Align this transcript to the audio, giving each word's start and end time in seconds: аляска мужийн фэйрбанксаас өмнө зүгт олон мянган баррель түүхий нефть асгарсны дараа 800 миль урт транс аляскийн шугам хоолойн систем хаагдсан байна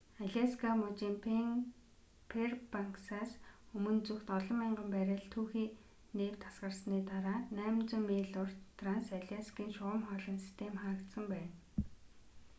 аляска 0.23 0.69
мужийн 0.81 1.15
фэйрбанксаас 2.31 3.31
өмнө 3.75 4.01
зүгт 4.07 4.27
олон 4.37 4.57
мянган 4.61 4.89
баррель 4.95 5.29
түүхий 5.33 5.67
нефть 6.19 6.45
асгарсны 6.49 6.97
дараа 7.11 7.39
800 7.59 8.01
миль 8.09 8.33
урт 8.43 8.59
транс 8.79 9.07
аляскийн 9.19 9.71
шугам 9.77 10.01
хоолойн 10.07 10.39
систем 10.45 10.73
хаагдсан 10.83 11.25
байна 11.33 11.51